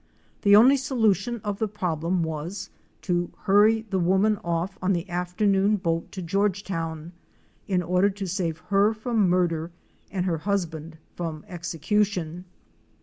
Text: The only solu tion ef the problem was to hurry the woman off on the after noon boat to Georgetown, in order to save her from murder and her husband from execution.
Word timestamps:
The 0.41 0.55
only 0.55 0.77
solu 0.77 1.15
tion 1.15 1.41
ef 1.45 1.59
the 1.59 1.67
problem 1.67 2.23
was 2.23 2.71
to 3.03 3.29
hurry 3.41 3.85
the 3.91 3.99
woman 3.99 4.39
off 4.43 4.75
on 4.81 4.93
the 4.93 5.07
after 5.07 5.45
noon 5.45 5.75
boat 5.77 6.11
to 6.13 6.23
Georgetown, 6.23 7.11
in 7.67 7.83
order 7.83 8.09
to 8.09 8.25
save 8.25 8.57
her 8.73 8.95
from 8.95 9.29
murder 9.29 9.69
and 10.09 10.25
her 10.25 10.39
husband 10.39 10.97
from 11.15 11.45
execution. 11.47 12.45